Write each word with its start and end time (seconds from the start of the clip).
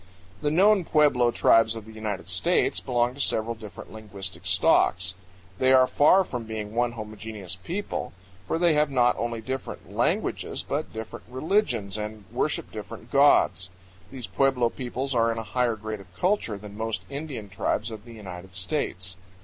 The 0.41 0.49
known 0.49 0.83
pueblo 0.83 1.29
tribes 1.29 1.75
of 1.75 1.85
the 1.85 1.91
United 1.93 2.27
States 2.27 2.79
belong 2.79 3.13
to 3.13 3.21
several 3.21 3.53
different 3.53 3.93
linguistic 3.93 4.47
stocks. 4.47 5.13
They 5.59 5.73
are 5.73 5.85
far 5.85 6.23
from 6.23 6.45
being 6.45 6.73
one 6.73 6.93
homogeneous 6.93 7.55
people, 7.57 8.11
for 8.47 8.57
they 8.57 8.73
have 8.73 8.89
not 8.89 9.15
only 9.19 9.41
different 9.41 9.91
languages 9.93 10.63
but 10.67 10.91
different 10.91 11.25
religions 11.29 11.97
and 11.99 12.25
worship 12.31 12.71
different 12.71 13.11
gods. 13.11 13.69
These 14.09 14.25
pueblo 14.25 14.69
peoples 14.69 15.13
are 15.13 15.31
in 15.31 15.37
a 15.37 15.43
higher 15.43 15.75
grade 15.75 15.99
of 15.99 16.11
culture 16.17 16.57
than 16.57 16.75
most 16.75 17.03
Indian 17.07 17.47
tribes 17.47 17.91
of 17.91 18.03
the 18.03 18.13
United 18.13 18.55
States. 18.55 19.15